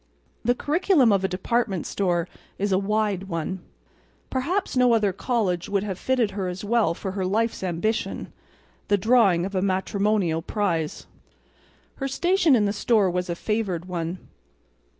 The 0.43 0.55
curriculum 0.55 1.11
of 1.11 1.23
a 1.23 1.27
department 1.27 1.85
store 1.85 2.27
is 2.57 2.71
a 2.71 2.79
wide 2.79 3.25
one. 3.25 3.59
Perhaps 4.31 4.75
no 4.75 4.95
other 4.95 5.13
college 5.13 5.69
could 5.69 5.83
have 5.83 5.99
fitted 5.99 6.31
her 6.31 6.47
as 6.47 6.65
well 6.65 6.95
for 6.95 7.11
her 7.11 7.23
life's 7.23 7.61
ambition—the 7.61 8.97
drawing 8.97 9.45
of 9.45 9.53
a 9.53 9.61
matrimonial 9.61 10.41
prize. 10.41 11.05
Her 11.97 12.07
station 12.07 12.55
in 12.55 12.65
the 12.65 12.73
store 12.73 13.11
was 13.11 13.29
a 13.29 13.35
favored 13.35 13.85
one. 13.85 14.17